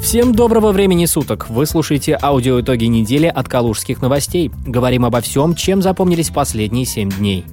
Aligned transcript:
Всем 0.00 0.34
доброго 0.34 0.72
времени 0.72 1.04
суток! 1.04 1.50
Вы 1.50 1.66
слушаете 1.66 2.18
аудиоитоги 2.20 2.86
недели 2.86 3.26
от 3.26 3.48
Калужских 3.48 4.00
новостей. 4.00 4.50
Говорим 4.66 5.04
обо 5.04 5.20
всем, 5.20 5.54
чем 5.54 5.82
запомнились 5.82 6.30
последние 6.30 6.86
семь 6.86 7.10
дней. 7.10 7.44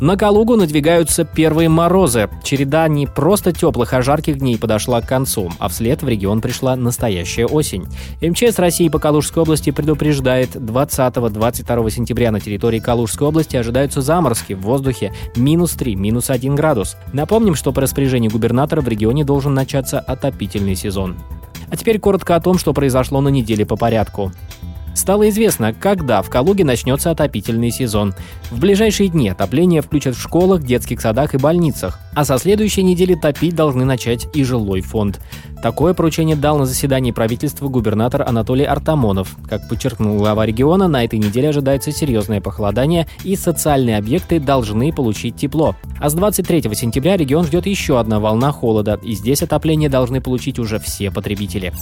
На 0.00 0.16
Калугу 0.16 0.56
надвигаются 0.56 1.24
первые 1.24 1.68
морозы. 1.68 2.30
Череда 2.42 2.88
не 2.88 3.06
просто 3.06 3.52
теплых, 3.52 3.92
а 3.92 4.02
жарких 4.02 4.38
дней 4.38 4.58
подошла 4.58 5.02
к 5.02 5.06
концу, 5.06 5.52
а 5.58 5.68
вслед 5.68 6.02
в 6.02 6.08
регион 6.08 6.40
пришла 6.40 6.74
настоящая 6.74 7.46
осень. 7.46 7.86
МЧС 8.22 8.58
России 8.58 8.88
по 8.88 8.98
Калужской 8.98 9.42
области 9.42 9.70
предупреждает, 9.70 10.56
20-22 10.56 11.90
сентября 11.90 12.32
на 12.32 12.40
территории 12.40 12.80
Калужской 12.80 13.28
области 13.28 13.56
ожидаются 13.56 14.00
заморозки 14.00 14.54
в 14.54 14.62
воздухе 14.62 15.12
минус 15.36 15.72
3, 15.72 15.94
минус 15.96 16.30
1 16.30 16.56
градус. 16.56 16.96
Напомним, 17.12 17.54
что 17.54 17.72
по 17.72 17.82
распоряжению 17.82 18.32
губернатора 18.32 18.80
в 18.80 18.88
регионе 18.88 19.24
должен 19.24 19.54
начаться 19.54 20.00
отопительный 20.00 20.74
сезон. 20.74 21.16
А 21.72 21.76
теперь 21.76 21.98
коротко 21.98 22.36
о 22.36 22.40
том, 22.40 22.58
что 22.58 22.74
произошло 22.74 23.22
на 23.22 23.30
неделе 23.30 23.64
по 23.64 23.76
порядку. 23.76 24.30
Стало 24.94 25.28
известно, 25.30 25.72
когда 25.72 26.22
в 26.22 26.30
Калуге 26.30 26.64
начнется 26.64 27.10
отопительный 27.10 27.70
сезон. 27.70 28.14
В 28.50 28.60
ближайшие 28.60 29.08
дни 29.08 29.30
отопление 29.30 29.80
включат 29.80 30.14
в 30.16 30.20
школах, 30.20 30.62
детских 30.62 31.00
садах 31.00 31.34
и 31.34 31.38
больницах, 31.38 31.98
а 32.14 32.24
со 32.24 32.38
следующей 32.38 32.82
недели 32.82 33.14
топить 33.14 33.54
должны 33.54 33.84
начать 33.84 34.26
и 34.34 34.44
жилой 34.44 34.82
фонд. 34.82 35.20
Такое 35.62 35.94
поручение 35.94 36.36
дал 36.36 36.58
на 36.58 36.66
заседании 36.66 37.12
правительства 37.12 37.68
губернатор 37.68 38.22
Анатолий 38.22 38.64
Артамонов. 38.64 39.36
Как 39.48 39.68
подчеркнул 39.68 40.18
глава 40.18 40.44
региона, 40.44 40.88
на 40.88 41.04
этой 41.04 41.18
неделе 41.18 41.50
ожидается 41.50 41.92
серьезное 41.92 42.40
похолодание, 42.40 43.06
и 43.24 43.36
социальные 43.36 43.96
объекты 43.96 44.40
должны 44.40 44.92
получить 44.92 45.36
тепло. 45.36 45.76
А 46.00 46.10
с 46.10 46.14
23 46.14 46.62
сентября 46.74 47.16
регион 47.16 47.44
ждет 47.44 47.66
еще 47.66 48.00
одна 48.00 48.18
волна 48.18 48.50
холода, 48.50 48.98
и 49.02 49.14
здесь 49.14 49.42
отопление 49.42 49.88
должны 49.88 50.20
получить 50.20 50.58
уже 50.58 50.78
все 50.80 51.10
потребители. 51.10 51.72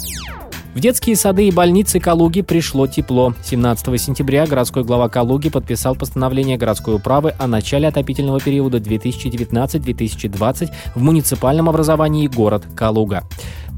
В 0.72 0.78
детские 0.78 1.16
сады 1.16 1.48
и 1.48 1.50
больницы 1.50 1.98
Калуги 1.98 2.42
пришло 2.42 2.86
тепло. 2.86 3.34
17 3.42 4.00
сентября 4.00 4.46
городской 4.46 4.84
глава 4.84 5.08
Калуги 5.08 5.50
подписал 5.50 5.96
постановление 5.96 6.56
городской 6.56 6.94
управы 6.94 7.34
о 7.40 7.48
начале 7.48 7.88
отопительного 7.88 8.38
периода 8.38 8.78
2019-2020 8.78 10.70
в 10.94 11.02
муниципальном 11.02 11.68
образовании 11.68 12.28
город 12.28 12.66
Калуга. 12.76 13.24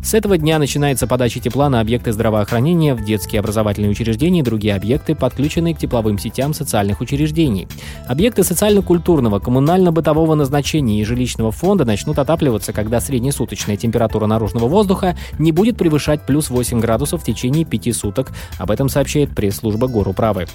С 0.02 0.14
этого 0.14 0.36
дня 0.36 0.58
начинается 0.58 1.06
подача 1.06 1.38
тепла 1.38 1.70
на 1.70 1.80
объекты 1.80 2.12
здравоохранения, 2.12 2.94
в 2.94 3.04
детские 3.04 3.38
образовательные 3.38 3.92
учреждения 3.92 4.40
и 4.40 4.42
другие 4.42 4.74
объекты, 4.74 5.14
подключенные 5.14 5.76
к 5.76 5.78
тепловым 5.78 6.18
сетям 6.18 6.54
социальных 6.54 7.00
учреждений. 7.00 7.68
Объекты 8.08 8.42
социально-культурного, 8.42 9.38
коммунально-бытового 9.38 10.34
назначения 10.34 11.00
и 11.00 11.04
жилищного 11.04 11.52
фонда 11.52 11.84
начнут 11.84 12.18
отапливаться, 12.18 12.72
когда 12.72 13.00
среднесуточная 13.00 13.76
температура 13.76 14.26
наружного 14.26 14.66
воздуха 14.66 15.16
не 15.38 15.52
будет 15.52 15.78
превышать 15.78 16.26
плюс 16.26 16.50
8 16.50 16.80
градусов 16.80 17.22
в 17.22 17.24
течение 17.24 17.64
пяти 17.64 17.92
суток. 17.92 18.32
Об 18.58 18.72
этом 18.72 18.88
сообщает 18.88 19.30
пресс-служба 19.36 19.86
горуправы. 19.86 20.46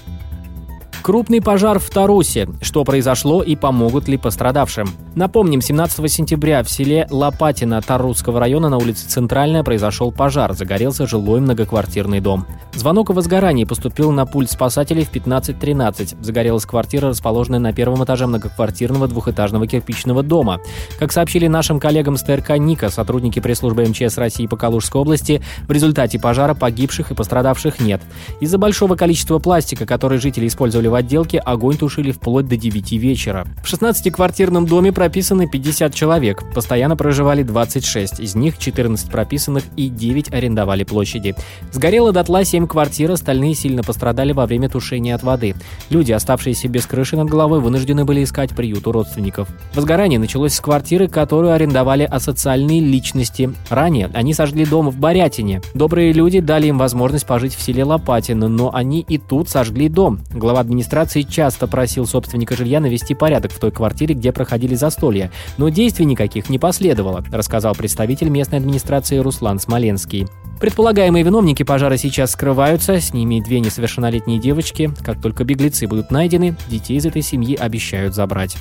Крупный 1.02 1.40
пожар 1.40 1.78
в 1.78 1.88
Тарусе. 1.90 2.48
Что 2.60 2.84
произошло 2.84 3.42
и 3.42 3.56
помогут 3.56 4.08
ли 4.08 4.16
пострадавшим? 4.16 4.88
Напомним, 5.14 5.60
17 5.60 6.10
сентября 6.10 6.62
в 6.62 6.70
селе 6.70 7.06
Лопатино 7.10 7.80
Тарусского 7.80 8.40
района 8.40 8.68
на 8.68 8.76
улице 8.76 9.08
Центральная 9.08 9.62
произошел 9.62 10.12
пожар. 10.12 10.52
Загорелся 10.52 11.06
жилой 11.06 11.40
многоквартирный 11.40 12.20
дом. 12.20 12.46
Звонок 12.74 13.10
о 13.10 13.12
возгорании 13.14 13.64
поступил 13.64 14.10
на 14.10 14.26
пульт 14.26 14.50
спасателей 14.50 15.04
в 15.04 15.12
15.13. 15.12 16.22
Загорелась 16.22 16.66
квартира, 16.66 17.08
расположенная 17.08 17.60
на 17.60 17.72
первом 17.72 18.04
этаже 18.04 18.26
многоквартирного 18.26 19.08
двухэтажного 19.08 19.66
кирпичного 19.66 20.22
дома. 20.22 20.60
Как 20.98 21.12
сообщили 21.12 21.46
нашим 21.46 21.80
коллегам 21.80 22.16
с 22.16 22.22
ТРК 22.22 22.58
«Ника», 22.58 22.90
сотрудники 22.90 23.40
пресс-службы 23.40 23.86
МЧС 23.86 24.18
России 24.18 24.46
по 24.46 24.56
Калужской 24.56 25.00
области, 25.00 25.42
в 25.66 25.72
результате 25.72 26.18
пожара 26.18 26.54
погибших 26.54 27.12
и 27.12 27.14
пострадавших 27.14 27.80
нет. 27.80 28.02
Из-за 28.40 28.58
большого 28.58 28.94
количества 28.96 29.38
пластика, 29.38 29.86
который 29.86 30.18
жители 30.18 30.46
использовали 30.46 30.87
в 30.88 30.94
отделке, 30.94 31.38
огонь 31.38 31.76
тушили 31.76 32.12
вплоть 32.12 32.46
до 32.46 32.56
9 32.56 32.92
вечера. 32.92 33.46
В 33.62 33.72
16-квартирном 33.72 34.66
доме 34.66 34.92
прописаны 34.92 35.48
50 35.48 35.94
человек, 35.94 36.42
постоянно 36.54 36.96
проживали 36.96 37.42
26, 37.42 38.20
из 38.20 38.34
них 38.34 38.58
14 38.58 39.10
прописанных 39.10 39.64
и 39.76 39.88
9 39.88 40.32
арендовали 40.32 40.84
площади. 40.84 41.34
Сгорело 41.72 42.12
дотла 42.12 42.44
7 42.44 42.66
квартир, 42.66 43.10
остальные 43.10 43.54
сильно 43.54 43.82
пострадали 43.82 44.32
во 44.32 44.46
время 44.46 44.68
тушения 44.68 45.14
от 45.14 45.22
воды. 45.22 45.54
Люди, 45.90 46.12
оставшиеся 46.12 46.68
без 46.68 46.86
крыши 46.86 47.16
над 47.16 47.28
головой, 47.28 47.60
вынуждены 47.60 48.04
были 48.04 48.24
искать 48.24 48.50
приют 48.50 48.86
у 48.86 48.92
родственников. 48.92 49.48
Возгорание 49.74 50.18
началось 50.18 50.54
с 50.54 50.60
квартиры, 50.60 51.08
которую 51.08 51.52
арендовали 51.52 52.02
асоциальные 52.02 52.80
личности. 52.80 53.52
Ранее 53.70 54.10
они 54.14 54.34
сожгли 54.34 54.64
дом 54.64 54.90
в 54.90 54.98
Борятине. 54.98 55.62
Добрые 55.74 56.12
люди 56.12 56.40
дали 56.40 56.66
им 56.68 56.78
возможность 56.78 57.26
пожить 57.26 57.54
в 57.54 57.62
селе 57.62 57.84
Лопатино, 57.84 58.48
но 58.48 58.74
они 58.74 59.00
и 59.00 59.18
тут 59.18 59.48
сожгли 59.48 59.88
дом. 59.88 60.20
Глава 60.32 60.60
администрации 60.60 60.77
часто 61.24 61.66
просил 61.66 62.06
собственника 62.06 62.56
жилья 62.56 62.80
навести 62.80 63.14
порядок 63.14 63.52
в 63.52 63.58
той 63.58 63.70
квартире, 63.70 64.14
где 64.14 64.32
проходили 64.32 64.74
застолья, 64.74 65.30
но 65.56 65.68
действий 65.68 66.06
никаких 66.06 66.48
не 66.48 66.58
последовало, 66.58 67.24
рассказал 67.30 67.74
представитель 67.74 68.28
местной 68.28 68.58
администрации 68.58 69.18
Руслан 69.18 69.58
Смоленский. 69.58 70.26
Предполагаемые 70.60 71.24
виновники 71.24 71.62
пожара 71.62 71.96
сейчас 71.96 72.32
скрываются, 72.32 73.00
с 73.00 73.12
ними 73.14 73.40
две 73.40 73.60
несовершеннолетние 73.60 74.40
девочки. 74.40 74.92
Как 75.04 75.20
только 75.22 75.44
беглецы 75.44 75.86
будут 75.86 76.10
найдены, 76.10 76.56
детей 76.68 76.96
из 76.96 77.06
этой 77.06 77.22
семьи 77.22 77.54
обещают 77.54 78.14
забрать. 78.14 78.56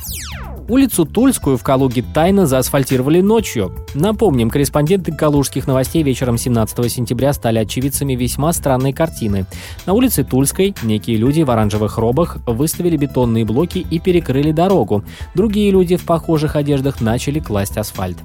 Улицу 0.69 1.05
Тульскую 1.05 1.55
в 1.57 1.63
Калуге 1.63 2.03
тайно 2.13 2.45
заасфальтировали 2.45 3.21
ночью. 3.21 3.73
Напомним, 3.93 4.49
корреспонденты 4.49 5.13
калужских 5.13 5.65
новостей 5.65 6.03
вечером 6.03 6.37
17 6.37 6.91
сентября 6.91 7.31
стали 7.31 7.59
очевидцами 7.59 8.15
весьма 8.15 8.51
странной 8.51 8.91
картины. 8.91 9.45
На 9.85 9.93
улице 9.93 10.25
Тульской 10.25 10.75
некие 10.83 11.15
люди 11.15 11.41
в 11.43 11.51
оранжевых 11.51 11.97
робах 11.97 12.39
выставили 12.45 12.97
бетонные 12.97 13.45
блоки 13.45 13.77
и 13.89 13.97
перекрыли 13.99 14.51
дорогу. 14.51 15.05
Другие 15.35 15.71
люди 15.71 15.95
в 15.95 16.03
похожих 16.03 16.57
одеждах 16.57 16.99
начали 16.99 17.39
класть 17.39 17.77
асфальт. 17.77 18.17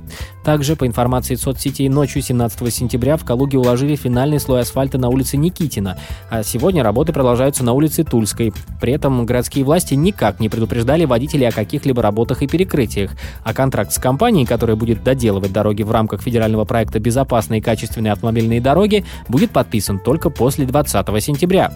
Также, 0.44 0.74
по 0.74 0.84
информации 0.84 1.36
соцсетей, 1.36 1.88
ночью 1.88 2.22
17 2.22 2.74
сентября 2.74 3.16
в 3.16 3.24
Калуге 3.24 3.58
уложили 3.58 3.94
финальный 3.94 4.40
слой 4.40 4.62
асфальта 4.62 4.98
на 4.98 5.10
улице 5.10 5.36
Никитина, 5.36 5.96
а 6.28 6.42
сегодня 6.42 6.82
работы 6.82 7.12
продолжаются 7.12 7.62
на 7.62 7.72
улице 7.72 8.02
Тульской. 8.02 8.52
При 8.80 8.92
этом 8.92 9.24
городские 9.26 9.64
власти 9.64 9.94
никак 9.94 10.40
не 10.40 10.48
предупреждали 10.48 11.04
водителей 11.04 11.48
о 11.48 11.52
каких-либо 11.52 12.02
работах 12.02 12.31
работах 12.32 12.42
и 12.42 12.46
перекрытиях, 12.46 13.10
а 13.44 13.54
контракт 13.54 13.92
с 13.92 13.98
компанией, 13.98 14.46
которая 14.46 14.76
будет 14.76 15.04
доделывать 15.04 15.52
дороги 15.52 15.82
в 15.82 15.90
рамках 15.90 16.22
федерального 16.22 16.64
проекта 16.64 16.98
«Безопасные 16.98 17.60
и 17.60 17.62
качественные 17.62 18.12
автомобильные 18.12 18.60
дороги», 18.60 19.04
будет 19.28 19.50
подписан 19.50 19.98
только 19.98 20.30
после 20.30 20.64
20 20.66 21.22
сентября. 21.22 21.70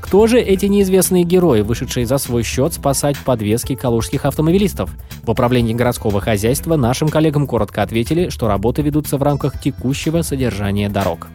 Кто 0.00 0.26
же 0.26 0.38
эти 0.38 0.66
неизвестные 0.66 1.24
герои, 1.24 1.62
вышедшие 1.62 2.06
за 2.06 2.18
свой 2.18 2.44
счет 2.44 2.72
спасать 2.74 3.16
подвески 3.18 3.74
калужских 3.74 4.24
автомобилистов? 4.24 4.90
В 5.24 5.30
управлении 5.30 5.74
городского 5.74 6.20
хозяйства 6.20 6.76
нашим 6.76 7.08
коллегам 7.08 7.46
коротко 7.46 7.82
ответили, 7.82 8.28
что 8.28 8.46
работы 8.46 8.82
ведутся 8.82 9.18
в 9.18 9.22
рамках 9.22 9.60
текущего 9.60 10.22
содержания 10.22 10.88
дорог. 10.88 11.28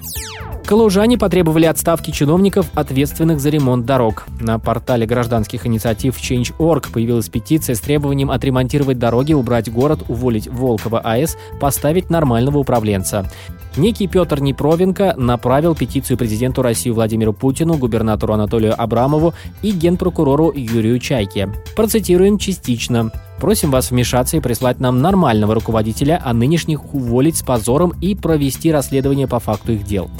Калужане 0.72 1.18
потребовали 1.18 1.66
отставки 1.66 2.12
чиновников, 2.12 2.68
ответственных 2.76 3.42
за 3.42 3.50
ремонт 3.50 3.86
дорог. 3.86 4.26
На 4.40 4.58
портале 4.58 5.06
гражданских 5.06 5.66
инициатив 5.66 6.18
Change.org 6.18 6.94
появилась 6.94 7.28
петиция 7.28 7.76
с 7.76 7.82
требованием 7.82 8.32
отремонтировать 8.32 8.61
дороги, 9.00 9.34
убрать 9.34 9.72
город, 9.72 10.04
уволить 10.08 10.48
Волкова 10.48 11.00
АЭС, 11.00 11.38
поставить 11.60 12.10
нормального 12.10 12.58
управленца. 12.60 13.30
Некий 13.78 14.08
Петр 14.08 14.42
Непровенко 14.42 15.16
направил 15.18 15.76
петицию 15.76 16.18
президенту 16.18 16.62
России 16.62 16.90
Владимиру 16.90 17.32
Путину, 17.32 17.78
губернатору 17.78 18.34
Анатолию 18.34 18.76
Абрамову 18.78 19.34
и 19.62 19.72
генпрокурору 19.72 20.52
Юрию 20.54 21.00
Чайке. 21.00 21.50
Процитируем 21.76 22.38
частично. 22.38 23.12
Просим 23.40 23.72
вас 23.72 23.90
вмешаться 23.90 24.38
и 24.38 24.42
прислать 24.42 24.80
нам 24.80 25.02
нормального 25.02 25.56
руководителя, 25.56 26.22
а 26.24 26.34
нынешних 26.34 26.94
уволить 26.94 27.38
с 27.38 27.44
позором 27.44 27.94
и 28.02 28.14
провести 28.14 28.72
расследование 28.72 29.28
по 29.28 29.40
факту 29.40 29.72
их 29.72 29.84
дел. 29.84 30.12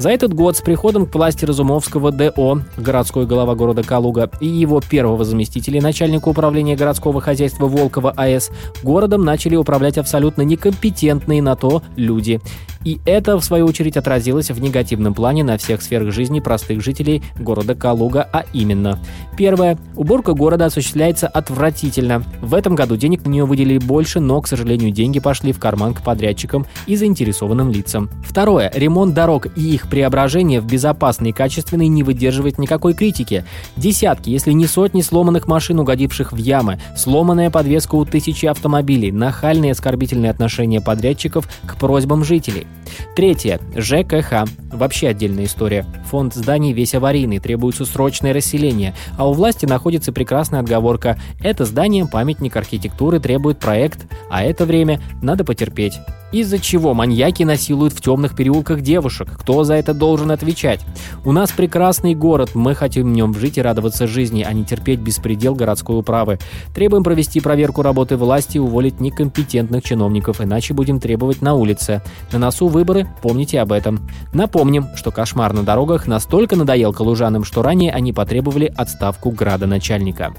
За 0.00 0.08
этот 0.08 0.32
год 0.32 0.56
с 0.56 0.62
приходом 0.62 1.04
к 1.04 1.14
власти 1.14 1.44
Разумовского 1.44 2.10
ДО, 2.10 2.62
городской 2.78 3.26
голова 3.26 3.54
города 3.54 3.82
Калуга, 3.82 4.30
и 4.40 4.46
его 4.46 4.80
первого 4.80 5.26
заместителя, 5.26 5.82
начальника 5.82 6.30
управления 6.30 6.74
городского 6.74 7.20
хозяйства 7.20 7.66
Волкова 7.66 8.12
АЭС, 8.16 8.50
городом 8.82 9.26
начали 9.26 9.56
управлять 9.56 9.98
абсолютно 9.98 10.40
некомпетентные 10.40 11.42
на 11.42 11.54
то 11.54 11.82
люди. 11.96 12.40
И 12.84 12.98
это, 13.04 13.38
в 13.38 13.44
свою 13.44 13.66
очередь, 13.66 13.98
отразилось 13.98 14.50
в 14.50 14.58
негативном 14.58 15.12
плане 15.12 15.44
на 15.44 15.58
всех 15.58 15.82
сферах 15.82 16.14
жизни 16.14 16.40
простых 16.40 16.82
жителей 16.82 17.22
города 17.38 17.74
Калуга, 17.74 18.26
а 18.32 18.44
именно. 18.54 18.98
Первое. 19.36 19.78
Уборка 19.96 20.32
города 20.32 20.64
осуществляется 20.64 21.28
отвратительно. 21.28 22.24
В 22.40 22.54
этом 22.54 22.74
году 22.74 22.96
денег 22.96 23.26
на 23.26 23.28
нее 23.28 23.44
выделили 23.44 23.78
больше, 23.78 24.18
но, 24.20 24.40
к 24.40 24.48
сожалению, 24.48 24.92
деньги 24.92 25.20
пошли 25.20 25.52
в 25.52 25.58
карман 25.58 25.92
к 25.92 26.02
подрядчикам 26.02 26.64
и 26.86 26.96
заинтересованным 26.96 27.70
лицам. 27.70 28.08
Второе. 28.24 28.70
Ремонт 28.74 29.12
дорог 29.12 29.46
и 29.58 29.74
их 29.74 29.89
преображение 29.90 30.60
в 30.60 30.66
безопасные 30.66 31.30
и 31.30 31.34
качественные 31.34 31.88
не 31.88 32.02
выдерживает 32.02 32.58
никакой 32.58 32.94
критики. 32.94 33.44
Десятки, 33.76 34.30
если 34.30 34.52
не 34.52 34.66
сотни 34.66 35.02
сломанных 35.02 35.46
машин, 35.46 35.80
угодивших 35.80 36.32
в 36.32 36.36
ямы, 36.36 36.80
сломанная 36.96 37.50
подвеска 37.50 37.96
у 37.96 38.04
тысячи 38.04 38.46
автомобилей, 38.46 39.12
нахальные 39.12 39.72
оскорбительные 39.72 40.30
отношения 40.30 40.80
подрядчиков 40.80 41.48
к 41.66 41.76
просьбам 41.76 42.24
жителей. 42.24 42.66
Третье. 43.14 43.60
ЖКХ. 43.76 44.48
Вообще 44.72 45.08
отдельная 45.08 45.44
история. 45.44 45.84
Фонд 46.06 46.34
зданий 46.34 46.72
весь 46.72 46.94
аварийный, 46.94 47.38
требуется 47.38 47.84
срочное 47.84 48.32
расселение, 48.32 48.94
а 49.18 49.28
у 49.28 49.32
власти 49.32 49.66
находится 49.66 50.12
прекрасная 50.12 50.60
отговорка 50.60 51.18
«это 51.42 51.64
здание 51.64 52.06
памятник 52.06 52.56
архитектуры 52.56 53.18
требует 53.20 53.58
проект, 53.58 54.06
а 54.30 54.42
это 54.42 54.64
время 54.64 55.00
надо 55.22 55.44
потерпеть». 55.44 55.98
Из-за 56.32 56.60
чего 56.60 56.94
маньяки 56.94 57.42
насилуют 57.42 57.92
в 57.92 58.00
темных 58.00 58.36
переулках 58.36 58.82
девушек? 58.82 59.28
Кто 59.40 59.64
за 59.64 59.74
это 59.80 59.94
должен 59.94 60.30
отвечать? 60.30 60.80
У 61.24 61.32
нас 61.32 61.50
прекрасный 61.50 62.14
город, 62.14 62.50
мы 62.54 62.74
хотим 62.74 63.08
в 63.08 63.14
нем 63.14 63.34
жить 63.34 63.58
и 63.58 63.62
радоваться 63.62 64.06
жизни, 64.06 64.44
а 64.46 64.52
не 64.52 64.64
терпеть 64.64 65.00
беспредел 65.00 65.54
городской 65.54 65.98
управы. 65.98 66.38
Требуем 66.74 67.02
провести 67.02 67.40
проверку 67.40 67.82
работы 67.82 68.16
власти 68.16 68.58
и 68.58 68.60
уволить 68.60 69.00
некомпетентных 69.00 69.82
чиновников, 69.82 70.40
иначе 70.40 70.74
будем 70.74 71.00
требовать 71.00 71.42
на 71.42 71.54
улице. 71.54 72.02
На 72.32 72.38
носу 72.38 72.68
выборы, 72.68 73.08
помните 73.22 73.60
об 73.60 73.72
этом. 73.72 74.08
Напомним, 74.32 74.86
что 74.94 75.10
кошмар 75.10 75.52
на 75.52 75.62
дорогах 75.62 76.06
настолько 76.06 76.56
надоел 76.56 76.92
калужанам, 76.92 77.44
что 77.44 77.62
ранее 77.62 77.92
они 77.92 78.12
потребовали 78.12 78.72
отставку 78.76 79.30
градоначальника. 79.30 80.34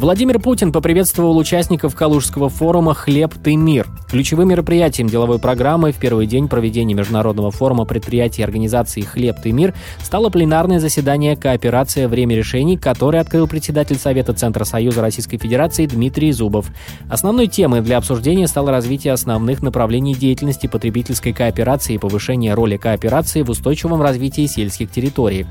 Владимир 0.00 0.40
Путин 0.40 0.72
поприветствовал 0.72 1.36
участников 1.36 1.94
Калужского 1.94 2.48
форума 2.48 2.94
«Хлеб, 2.94 3.34
ты 3.34 3.54
мир». 3.54 3.86
Ключевым 4.08 4.48
мероприятием 4.48 5.08
деловой 5.08 5.38
программы 5.38 5.92
в 5.92 5.96
первый 5.96 6.26
день 6.26 6.48
проведения 6.48 6.94
Международного 6.94 7.50
форума 7.50 7.84
предприятий 7.84 8.40
и 8.40 8.44
организаций 8.44 9.02
«Хлеб, 9.02 9.36
ты 9.42 9.52
мир» 9.52 9.74
стало 10.02 10.30
пленарное 10.30 10.80
заседание 10.80 11.36
«Кооперация. 11.36 12.08
Время 12.08 12.34
решений», 12.34 12.78
которое 12.78 13.20
открыл 13.20 13.46
председатель 13.46 13.98
Совета 13.98 14.32
Центра 14.32 14.64
Союза 14.64 15.02
Российской 15.02 15.36
Федерации 15.36 15.84
Дмитрий 15.84 16.32
Зубов. 16.32 16.68
Основной 17.10 17.46
темой 17.48 17.82
для 17.82 17.98
обсуждения 17.98 18.48
стало 18.48 18.70
развитие 18.70 19.12
основных 19.12 19.60
направлений 19.60 20.14
деятельности 20.14 20.66
потребительской 20.66 21.34
кооперации 21.34 21.96
и 21.96 21.98
повышение 21.98 22.54
роли 22.54 22.78
кооперации 22.78 23.42
в 23.42 23.50
устойчивом 23.50 24.00
развитии 24.00 24.46
сельских 24.46 24.90
территорий. 24.90 25.44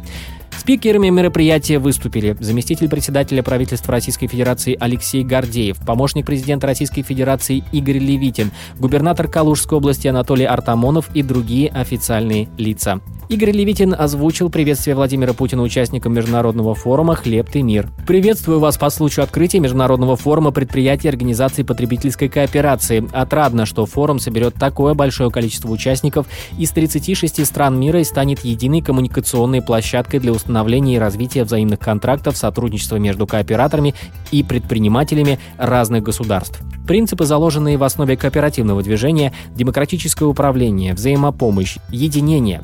Спикерами 0.60 1.08
мероприятия 1.08 1.80
выступили 1.80 2.36
заместитель 2.42 2.90
председателя 2.90 3.42
правительства 3.42 3.94
Российской 3.94 4.28
Федерации 4.28 4.76
Алексей 4.78 5.24
Гордеев, 5.24 5.78
помощник 5.78 6.26
президента 6.26 6.68
Российской 6.68 7.02
Федерации 7.02 7.64
Игорь 7.72 8.00
Левитин, 8.00 8.52
губернатор 8.78 9.30
Калужской 9.30 9.78
области 9.78 10.10
Анатолий 10.10 10.44
Артамонов 10.44 11.16
и 11.16 11.24
другие 11.24 11.70
официальные 11.70 12.50
лица. 12.58 13.00
Игорь 13.30 13.52
Левитин 13.52 13.94
озвучил 13.96 14.50
приветствие 14.50 14.96
Владимира 14.96 15.34
Путина 15.34 15.62
участникам 15.62 16.16
Международного 16.16 16.74
форума 16.74 17.14
«Хлеб 17.14 17.48
ты 17.48 17.62
мир». 17.62 17.88
Приветствую 18.08 18.60
вас 18.60 18.80
по 18.80 18.90
случаю 18.90 19.24
открытия 19.24 19.60
Международного 19.60 20.16
форума 20.16 20.50
предприятий 20.50 21.08
и 21.08 21.12
организаций 21.12 21.64
потребительской 21.64 22.28
кооперации. 22.28 23.08
Отрадно, 23.14 23.68
что 23.68 23.86
форум 23.86 24.18
соберет 24.18 24.56
такое 24.56 24.96
большое 24.96 25.30
количество 25.30 25.70
участников 25.70 26.26
из 26.58 26.72
36 26.72 27.46
стран 27.46 27.80
мира 27.80 28.02
и 28.02 28.04
станет 28.04 28.44
единой 28.44 28.82
коммуникационной 28.82 29.62
площадкой 29.62 30.18
для 30.18 30.32
установления 30.32 30.96
и 30.96 31.00
развития 31.00 31.44
взаимных 31.44 31.78
контрактов 31.78 32.36
сотрудничества 32.36 32.96
между 32.96 33.28
кооператорами 33.28 33.94
и 34.32 34.42
предпринимателями 34.42 35.38
разных 35.60 36.02
государств. 36.02 36.64
Принципы, 36.88 37.26
заложенные 37.26 37.78
в 37.78 37.84
основе 37.84 38.18
кооперативного 38.18 38.82
движения, 38.82 39.32
демократическое 39.54 40.26
управление, 40.26 40.96
взаимопомощь, 40.96 41.78
единение, 41.92 42.64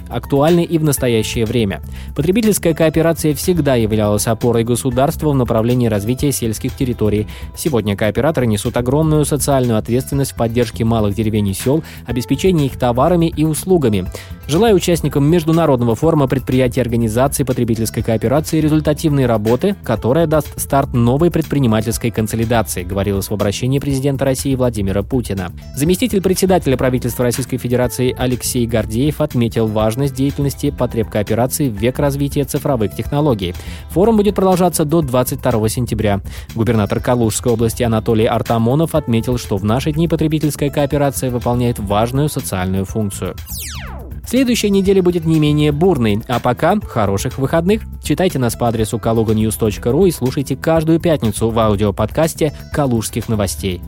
актуальны 0.56 0.64
и 0.64 0.78
в 0.78 0.84
настоящее 0.84 1.46
время. 1.46 1.82
Потребительская 2.16 2.74
кооперация 2.74 3.34
всегда 3.34 3.76
являлась 3.76 4.28
опорой 4.28 4.64
государства 4.64 5.30
в 5.30 5.36
направлении 5.36 5.88
развития 5.88 6.32
сельских 6.32 6.76
территорий. 6.76 7.28
Сегодня 7.56 7.96
кооператоры 7.96 8.48
несут 8.48 8.78
огромную 8.78 9.26
социальную 9.26 9.78
ответственность 9.78 10.34
в 10.34 10.36
поддержке 10.36 10.84
малых 10.84 11.16
деревень 11.16 11.50
и 11.50 11.54
сел, 11.54 11.84
обеспечении 12.06 12.68
их 12.68 12.78
товарами 12.78 13.28
и 13.28 13.44
услугами. 13.44 14.06
Желаю 14.48 14.76
участникам 14.76 15.26
Международного 15.26 15.96
форума 15.96 16.28
предприятий 16.28 16.80
и 16.80 16.84
организаций 16.84 17.44
потребительской 17.44 18.04
кооперации 18.04 18.62
результативной 18.62 19.26
работы, 19.26 19.76
которая 19.84 20.28
даст 20.28 20.60
старт 20.60 20.94
новой 20.94 21.32
предпринимательской 21.32 22.12
консолидации, 22.12 22.84
говорилось 22.84 23.30
в 23.30 23.34
обращении 23.34 23.80
президента 23.80 24.24
России 24.24 24.54
Владимира 24.54 25.02
Путина. 25.02 25.52
Заместитель 25.76 26.22
председателя 26.22 26.78
правительства 26.78 27.26
Российской 27.26 27.58
Федерации 27.58 28.16
Алексей 28.16 28.68
Гордеев 28.68 29.20
отметил 29.20 29.66
важность 29.66 30.14
деятельности 30.14 30.70
потреб 30.70 31.10
кооперации 31.10 31.68
в 31.68 31.74
век 31.74 31.98
развития 31.98 32.44
цифровых 32.44 32.96
технологий. 32.96 33.56
Форум 33.90 34.18
будет 34.18 34.36
продолжаться 34.36 34.86
до 34.86 35.02
22 35.02 35.70
сентября. 35.70 36.22
Губернатор 36.54 37.00
Калужской 37.00 37.52
области 37.52 37.82
Анатолий 37.82 38.26
Артамонов 38.26 38.94
отметил, 38.94 39.40
что 39.40 39.58
в 39.58 39.64
наши 39.64 39.92
дни 39.92 40.08
потребительская 40.08 40.70
кооперация 40.70 41.32
выполняет 41.32 41.80
важную 41.80 42.30
социальную 42.30 42.86
функцию. 42.86 43.36
Следующая 44.28 44.70
неделя 44.70 45.04
будет 45.04 45.26
не 45.26 45.40
менее 45.40 45.72
бурной, 45.72 46.22
а 46.28 46.40
пока 46.40 46.80
хороших 46.80 47.38
выходных. 47.38 47.84
Читайте 48.04 48.40
нас 48.40 48.56
по 48.56 48.68
адресу 48.68 48.98
kaluganews.ru 48.98 50.08
и 50.08 50.12
слушайте 50.12 50.56
каждую 50.56 51.00
пятницу 51.00 51.50
в 51.50 51.60
аудиоподкасте 51.60 52.54
«Калужских 52.74 53.30
новостей». 53.30 53.82